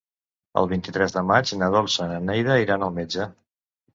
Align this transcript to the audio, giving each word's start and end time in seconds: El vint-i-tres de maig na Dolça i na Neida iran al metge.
El 0.61 0.69
vint-i-tres 0.71 1.13
de 1.17 1.21
maig 1.31 1.51
na 1.59 1.69
Dolça 1.77 2.07
i 2.07 2.11
na 2.13 2.17
Neida 2.31 2.57
iran 2.65 2.87
al 2.87 2.97
metge. 2.99 3.29